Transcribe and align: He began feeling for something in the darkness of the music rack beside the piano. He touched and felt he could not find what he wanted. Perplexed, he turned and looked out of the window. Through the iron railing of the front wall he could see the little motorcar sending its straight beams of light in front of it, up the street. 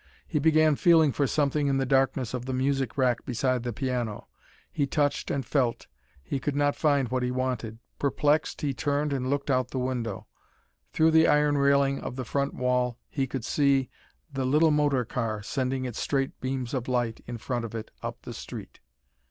He 0.25 0.39
began 0.39 0.77
feeling 0.77 1.11
for 1.11 1.27
something 1.27 1.67
in 1.67 1.77
the 1.77 1.85
darkness 1.85 2.33
of 2.33 2.45
the 2.47 2.53
music 2.55 2.97
rack 2.97 3.23
beside 3.23 3.61
the 3.61 3.71
piano. 3.71 4.29
He 4.71 4.87
touched 4.87 5.29
and 5.29 5.45
felt 5.45 5.85
he 6.23 6.39
could 6.39 6.55
not 6.55 6.75
find 6.75 7.09
what 7.09 7.21
he 7.21 7.29
wanted. 7.29 7.77
Perplexed, 7.99 8.61
he 8.61 8.73
turned 8.73 9.13
and 9.13 9.29
looked 9.29 9.51
out 9.51 9.65
of 9.65 9.69
the 9.69 9.77
window. 9.77 10.25
Through 10.91 11.11
the 11.11 11.27
iron 11.27 11.55
railing 11.55 11.99
of 12.01 12.15
the 12.15 12.25
front 12.25 12.55
wall 12.55 12.97
he 13.11 13.27
could 13.27 13.45
see 13.45 13.91
the 14.33 14.43
little 14.43 14.71
motorcar 14.71 15.43
sending 15.43 15.85
its 15.85 15.99
straight 15.99 16.41
beams 16.41 16.73
of 16.73 16.87
light 16.87 17.21
in 17.27 17.37
front 17.37 17.63
of 17.63 17.75
it, 17.75 17.91
up 18.01 18.23
the 18.23 18.33
street. 18.33 18.79